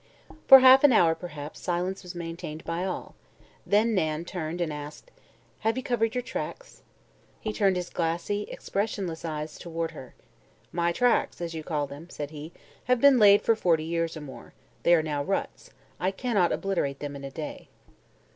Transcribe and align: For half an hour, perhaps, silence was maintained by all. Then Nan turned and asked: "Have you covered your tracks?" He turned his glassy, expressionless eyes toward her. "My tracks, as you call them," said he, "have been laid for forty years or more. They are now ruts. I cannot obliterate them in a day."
For 0.47 0.61
half 0.61 0.83
an 0.83 0.91
hour, 0.91 1.13
perhaps, 1.13 1.59
silence 1.59 2.01
was 2.01 2.15
maintained 2.15 2.63
by 2.63 2.83
all. 2.85 3.13
Then 3.67 3.93
Nan 3.93 4.25
turned 4.25 4.59
and 4.59 4.73
asked: 4.73 5.11
"Have 5.59 5.77
you 5.77 5.83
covered 5.83 6.15
your 6.15 6.23
tracks?" 6.23 6.81
He 7.39 7.53
turned 7.53 7.75
his 7.75 7.91
glassy, 7.91 8.47
expressionless 8.49 9.23
eyes 9.23 9.59
toward 9.59 9.91
her. 9.91 10.15
"My 10.71 10.91
tracks, 10.91 11.39
as 11.39 11.53
you 11.53 11.63
call 11.63 11.85
them," 11.85 12.09
said 12.09 12.31
he, 12.31 12.51
"have 12.85 12.99
been 12.99 13.19
laid 13.19 13.43
for 13.43 13.55
forty 13.55 13.83
years 13.83 14.17
or 14.17 14.21
more. 14.21 14.55
They 14.81 14.95
are 14.95 15.03
now 15.03 15.23
ruts. 15.23 15.69
I 15.99 16.09
cannot 16.09 16.51
obliterate 16.51 16.97
them 16.97 17.15
in 17.15 17.23
a 17.23 17.29
day." 17.29 17.67